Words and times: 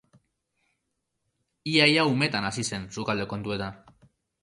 Ia 1.75 1.85
ia 1.93 2.07
umetan 2.15 2.51
hasi 2.51 2.67
zen 2.73 2.91
sukalde 2.99 3.33
kontuetan. 3.37 3.83